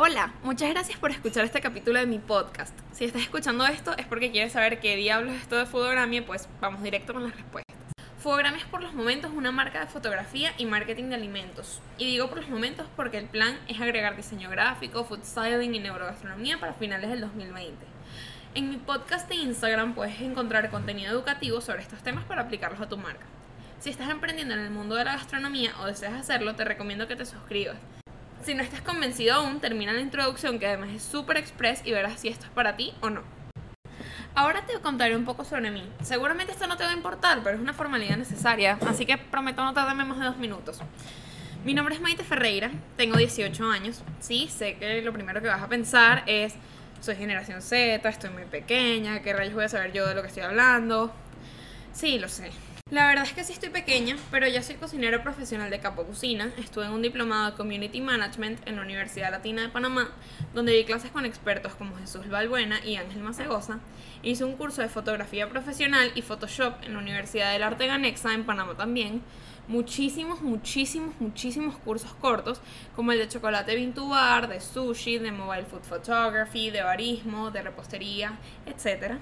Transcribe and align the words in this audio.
Hola, 0.00 0.32
muchas 0.44 0.70
gracias 0.70 0.96
por 0.96 1.10
escuchar 1.10 1.44
este 1.44 1.60
capítulo 1.60 1.98
de 1.98 2.06
mi 2.06 2.20
podcast. 2.20 2.72
Si 2.92 3.04
estás 3.04 3.22
escuchando 3.22 3.66
esto 3.66 3.96
es 3.98 4.06
porque 4.06 4.30
quieres 4.30 4.52
saber 4.52 4.78
qué 4.78 4.94
diablos 4.94 5.34
es 5.34 5.42
esto 5.42 5.56
de 5.56 6.22
pues 6.22 6.48
vamos 6.60 6.84
directo 6.84 7.12
con 7.14 7.24
las 7.24 7.34
respuestas. 7.34 7.76
Fotogramia 8.18 8.60
es 8.60 8.66
por 8.66 8.80
los 8.80 8.94
momentos 8.94 9.32
una 9.34 9.50
marca 9.50 9.80
de 9.80 9.88
fotografía 9.88 10.52
y 10.56 10.66
marketing 10.66 11.08
de 11.08 11.16
alimentos. 11.16 11.82
Y 11.96 12.06
digo 12.06 12.28
por 12.28 12.38
los 12.38 12.48
momentos 12.48 12.86
porque 12.94 13.18
el 13.18 13.24
plan 13.24 13.58
es 13.66 13.80
agregar 13.80 14.14
diseño 14.14 14.48
gráfico, 14.50 15.02
food 15.02 15.24
styling 15.24 15.74
y 15.74 15.80
neurogastronomía 15.80 16.60
para 16.60 16.74
finales 16.74 17.10
del 17.10 17.20
2020. 17.22 17.74
En 18.54 18.70
mi 18.70 18.76
podcast 18.76 19.28
de 19.28 19.34
Instagram 19.34 19.94
puedes 19.94 20.20
encontrar 20.20 20.70
contenido 20.70 21.10
educativo 21.10 21.60
sobre 21.60 21.82
estos 21.82 22.04
temas 22.04 22.24
para 22.24 22.42
aplicarlos 22.42 22.80
a 22.80 22.88
tu 22.88 22.98
marca. 22.98 23.26
Si 23.80 23.90
estás 23.90 24.10
emprendiendo 24.10 24.54
en 24.54 24.60
el 24.60 24.70
mundo 24.70 24.94
de 24.94 25.06
la 25.06 25.14
gastronomía 25.14 25.72
o 25.80 25.86
deseas 25.86 26.14
hacerlo, 26.14 26.54
te 26.54 26.64
recomiendo 26.64 27.08
que 27.08 27.16
te 27.16 27.26
suscribas. 27.26 27.78
Si 28.42 28.54
no 28.54 28.62
estás 28.62 28.80
convencido 28.80 29.34
aún, 29.34 29.60
termina 29.60 29.92
la 29.92 30.00
introducción 30.00 30.58
que 30.58 30.66
además 30.66 30.90
es 30.94 31.02
súper 31.02 31.36
express 31.36 31.82
y 31.84 31.92
verás 31.92 32.20
si 32.20 32.28
esto 32.28 32.46
es 32.46 32.50
para 32.50 32.76
ti 32.76 32.94
o 33.00 33.10
no. 33.10 33.22
Ahora 34.34 34.64
te 34.64 34.78
contaré 34.80 35.16
un 35.16 35.24
poco 35.24 35.44
sobre 35.44 35.70
mí. 35.70 35.82
Seguramente 36.02 36.52
esto 36.52 36.66
no 36.66 36.76
te 36.76 36.84
va 36.84 36.90
a 36.90 36.94
importar, 36.94 37.40
pero 37.42 37.56
es 37.56 37.62
una 37.62 37.74
formalidad 37.74 38.16
necesaria, 38.16 38.78
así 38.86 39.04
que 39.04 39.18
prometo 39.18 39.64
no 39.64 39.74
tardarme 39.74 40.04
más 40.04 40.18
de 40.18 40.26
dos 40.26 40.38
minutos. 40.38 40.78
Mi 41.64 41.74
nombre 41.74 41.96
es 41.96 42.00
Maite 42.00 42.22
Ferreira, 42.22 42.70
tengo 42.96 43.16
18 43.16 43.68
años. 43.68 44.02
Sí, 44.20 44.48
sé 44.48 44.76
que 44.76 45.02
lo 45.02 45.12
primero 45.12 45.42
que 45.42 45.48
vas 45.48 45.62
a 45.62 45.68
pensar 45.68 46.22
es, 46.26 46.54
soy 47.00 47.16
generación 47.16 47.60
Z, 47.60 48.08
estoy 48.08 48.30
muy 48.30 48.44
pequeña, 48.44 49.20
¿qué 49.22 49.32
rayos 49.32 49.54
voy 49.54 49.64
a 49.64 49.68
saber 49.68 49.92
yo 49.92 50.06
de 50.06 50.14
lo 50.14 50.22
que 50.22 50.28
estoy 50.28 50.44
hablando? 50.44 51.12
Sí, 51.92 52.18
lo 52.20 52.28
sé. 52.28 52.52
La 52.90 53.06
verdad 53.06 53.24
es 53.24 53.34
que 53.34 53.44
sí 53.44 53.52
estoy 53.52 53.68
pequeña, 53.68 54.16
pero 54.30 54.48
ya 54.48 54.62
soy 54.62 54.76
cocinero 54.76 55.22
profesional 55.22 55.68
de 55.68 55.78
Capo 55.78 56.04
Cocina. 56.04 56.50
Estuve 56.56 56.86
en 56.86 56.92
un 56.92 57.02
diplomado 57.02 57.50
de 57.50 57.56
Community 57.58 58.00
Management 58.00 58.66
en 58.66 58.76
la 58.76 58.82
Universidad 58.82 59.30
Latina 59.30 59.60
de 59.60 59.68
Panamá, 59.68 60.10
donde 60.54 60.72
di 60.72 60.86
clases 60.86 61.10
con 61.10 61.26
expertos 61.26 61.74
como 61.74 61.98
Jesús 61.98 62.26
Valbuena 62.30 62.82
y 62.82 62.96
Ángel 62.96 63.22
Macegosa. 63.22 63.80
Hice 64.22 64.44
un 64.44 64.56
curso 64.56 64.80
de 64.80 64.88
fotografía 64.88 65.50
profesional 65.50 66.12
y 66.14 66.22
Photoshop 66.22 66.82
en 66.82 66.94
la 66.94 67.00
Universidad 67.00 67.52
del 67.52 67.62
Arte 67.62 67.86
Ganexa 67.86 68.32
en 68.32 68.46
Panamá 68.46 68.74
también. 68.74 69.20
Muchísimos, 69.68 70.40
muchísimos, 70.40 71.14
muchísimos 71.20 71.76
cursos 71.76 72.14
cortos, 72.14 72.62
como 72.96 73.12
el 73.12 73.18
de 73.18 73.28
chocolate 73.28 73.74
vintubar, 73.74 74.48
de 74.48 74.62
sushi, 74.62 75.18
de 75.18 75.30
mobile 75.30 75.66
food 75.66 75.82
photography, 75.82 76.70
de 76.70 76.82
barismo, 76.82 77.50
de 77.50 77.60
repostería, 77.60 78.38
etcétera 78.64 79.18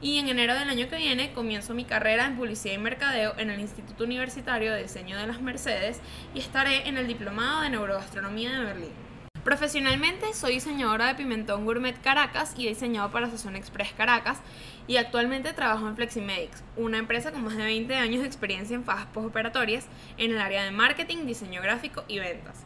y 0.00 0.18
en 0.18 0.28
enero 0.28 0.54
del 0.54 0.68
año 0.68 0.88
que 0.88 0.96
viene 0.96 1.32
comienzo 1.32 1.74
mi 1.74 1.84
carrera 1.84 2.26
en 2.26 2.36
publicidad 2.36 2.74
y 2.74 2.78
mercadeo 2.78 3.34
en 3.36 3.50
el 3.50 3.60
Instituto 3.60 4.04
Universitario 4.04 4.72
de 4.72 4.82
Diseño 4.82 5.16
de 5.18 5.26
las 5.26 5.40
Mercedes 5.40 6.00
y 6.34 6.38
estaré 6.38 6.88
en 6.88 6.96
el 6.98 7.06
Diplomado 7.06 7.62
de 7.62 7.70
Neurogastronomía 7.70 8.52
de 8.52 8.64
Berlín. 8.64 9.08
Profesionalmente 9.42 10.34
soy 10.34 10.54
diseñadora 10.54 11.06
de 11.06 11.14
Pimentón 11.14 11.64
Gourmet 11.64 11.98
Caracas 12.00 12.54
y 12.56 12.66
he 12.66 12.70
diseñado 12.70 13.10
para 13.10 13.30
Sazón 13.30 13.56
Express 13.56 13.92
Caracas 13.92 14.40
y 14.86 14.98
actualmente 14.98 15.52
trabajo 15.52 15.88
en 15.88 15.96
Fleximedics, 15.96 16.62
una 16.76 16.98
empresa 16.98 17.32
con 17.32 17.44
más 17.44 17.56
de 17.56 17.64
20 17.64 17.94
años 17.96 18.20
de 18.20 18.26
experiencia 18.26 18.74
en 18.74 18.84
fajas 18.84 19.06
postoperatorias 19.06 19.86
en 20.18 20.32
el 20.32 20.38
área 20.38 20.64
de 20.64 20.70
marketing, 20.70 21.24
diseño 21.24 21.62
gráfico 21.62 22.04
y 22.08 22.18
ventas. 22.18 22.64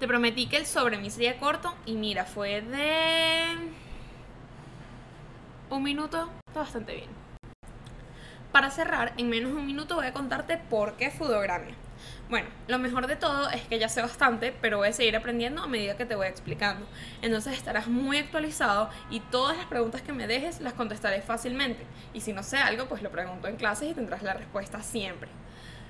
Te 0.00 0.08
prometí 0.08 0.46
que 0.46 0.56
el 0.56 0.66
sobre 0.66 0.98
mí 0.98 1.10
sería 1.10 1.38
corto 1.38 1.74
y 1.86 1.94
mira, 1.94 2.24
fue 2.24 2.60
de 2.60 3.54
un 5.70 5.82
minuto 5.82 6.30
está 6.46 6.60
bastante 6.60 6.94
bien. 6.94 7.10
Para 8.52 8.70
cerrar, 8.70 9.12
en 9.18 9.28
menos 9.28 9.52
de 9.52 9.58
un 9.58 9.66
minuto 9.66 9.96
voy 9.96 10.06
a 10.06 10.12
contarte 10.12 10.56
por 10.56 10.94
qué 10.94 11.10
Fudogramia. 11.10 11.74
Bueno, 12.28 12.48
lo 12.68 12.78
mejor 12.78 13.06
de 13.06 13.16
todo 13.16 13.50
es 13.50 13.62
que 13.62 13.78
ya 13.78 13.88
sé 13.88 14.00
bastante, 14.00 14.52
pero 14.60 14.78
voy 14.78 14.88
a 14.88 14.92
seguir 14.92 15.16
aprendiendo 15.16 15.62
a 15.62 15.66
medida 15.66 15.96
que 15.96 16.06
te 16.06 16.14
voy 16.14 16.26
explicando. 16.26 16.86
Entonces 17.22 17.54
estarás 17.54 17.88
muy 17.88 18.16
actualizado 18.18 18.90
y 19.10 19.20
todas 19.20 19.56
las 19.56 19.66
preguntas 19.66 20.02
que 20.02 20.12
me 20.12 20.26
dejes 20.26 20.60
las 20.60 20.72
contestaré 20.72 21.20
fácilmente. 21.20 21.84
Y 22.14 22.20
si 22.20 22.32
no 22.32 22.42
sé 22.42 22.58
algo, 22.58 22.86
pues 22.86 23.02
lo 23.02 23.10
pregunto 23.10 23.48
en 23.48 23.56
clases 23.56 23.90
y 23.90 23.94
tendrás 23.94 24.22
la 24.22 24.34
respuesta 24.34 24.82
siempre. 24.82 25.28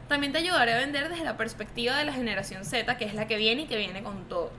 También 0.08 0.32
te 0.32 0.38
ayudaré 0.38 0.74
a 0.74 0.78
vender 0.78 1.08
desde 1.08 1.24
la 1.24 1.36
perspectiva 1.36 1.96
de 1.96 2.04
la 2.04 2.12
generación 2.12 2.64
Z, 2.64 2.96
que 2.96 3.04
es 3.04 3.14
la 3.14 3.26
que 3.26 3.36
viene 3.36 3.62
y 3.62 3.66
que 3.66 3.76
viene 3.76 4.02
con 4.02 4.28
todo 4.28 4.50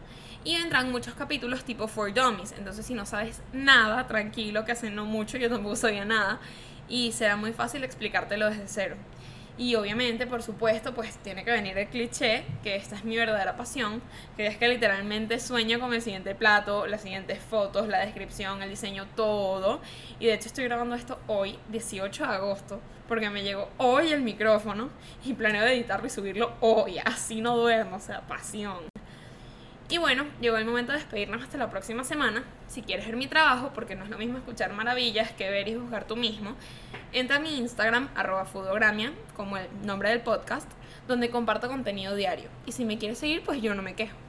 y 0.48 0.56
vendrán 0.56 0.90
muchos 0.94 1.14
capítulos 1.14 1.66
tipo 1.66 1.90
For 1.90 2.14
Dummies. 2.14 2.54
Entonces, 2.58 2.86
si 2.86 2.94
no 2.94 3.06
sabes 3.06 3.42
nada, 3.52 4.08
tranquilo, 4.08 4.64
que 4.64 4.72
hace 4.72 4.90
no 4.90 5.04
mucho 5.04 5.38
yo 5.38 5.50
tampoco 5.50 5.76
sabía 5.76 6.06
nada 6.06 6.40
y 6.88 7.12
será 7.12 7.36
muy 7.36 7.52
fácil 7.52 7.84
explicártelo 7.84 8.50
desde 8.50 8.64
cero. 8.68 8.96
Y 9.58 9.76
obviamente, 9.76 10.26
por 10.26 10.42
supuesto, 10.42 10.94
pues 10.94 11.18
tiene 11.18 11.44
que 11.44 11.52
venir 11.52 11.78
el 11.78 11.88
cliché, 11.88 12.46
que 12.64 12.78
esta 12.78 12.96
es 12.96 13.04
mi 13.04 13.18
verdadera 13.18 13.58
pasión, 13.58 14.02
que 14.38 14.48
es 14.48 14.56
que 14.56 14.70
literalmente 14.70 15.38
sueño 15.42 15.82
con 15.82 15.94
el 15.94 16.02
siguiente 16.02 16.34
plato, 16.34 16.88
las 16.88 17.02
siguientes 17.02 17.40
fotos, 17.40 17.90
la 17.90 18.00
descripción, 18.06 18.62
el 18.62 18.70
diseño, 18.70 19.06
todo. 19.18 19.82
Y 20.18 20.28
de 20.28 20.34
hecho 20.36 20.48
estoy 20.48 20.64
grabando 20.64 20.96
esto 20.96 21.20
hoy, 21.28 21.60
18 21.74 22.24
de 22.24 22.30
agosto, 22.30 22.80
porque 23.10 23.30
me 23.30 23.44
llegó 23.44 23.68
hoy 23.80 24.14
el 24.14 24.22
micrófono 24.22 24.92
y 25.26 25.34
planeo 25.34 25.66
editarlo 25.66 26.08
y 26.08 26.10
subirlo 26.10 26.54
hoy, 26.62 27.00
así 27.04 27.42
no 27.42 27.58
duermo, 27.58 27.98
o 27.98 28.00
sea, 28.00 28.22
pasión. 28.22 28.97
Y 29.90 30.00
bueno, 30.00 30.26
llegó 30.42 30.58
el 30.58 30.66
momento 30.66 30.92
de 30.92 30.98
despedirnos 30.98 31.42
hasta 31.44 31.58
la 31.58 31.70
próxima 31.70 32.04
semana. 32.04 32.44
Si 32.68 32.82
quieres 32.82 33.06
ver 33.06 33.16
mi 33.16 33.28
trabajo, 33.28 33.72
porque 33.74 33.96
no 33.96 34.04
es 34.04 34.10
lo 34.10 34.18
mismo 34.18 34.38
escuchar 34.38 34.74
maravillas 34.74 35.32
que 35.32 35.50
ver 35.50 35.70
y 35.70 35.76
juzgar 35.76 36.06
tú 36.06 36.18
mismo, 36.18 36.56
entra 37.14 37.38
a 37.38 37.40
mi 37.40 37.58
Instagram, 37.58 38.10
arroba 38.14 38.44
fudogramia, 38.44 39.14
como 39.38 39.56
el 39.56 39.68
nombre 39.86 40.10
del 40.10 40.20
podcast, 40.20 40.70
donde 41.08 41.30
comparto 41.30 41.70
contenido 41.70 42.16
diario. 42.16 42.50
Y 42.66 42.74
si 42.74 42.84
me 42.84 42.98
quieres 42.98 43.18
seguir, 43.18 43.44
pues 43.44 43.62
yo 43.62 43.76
no 43.76 43.82
me 43.82 43.96
quejo. 43.96 44.27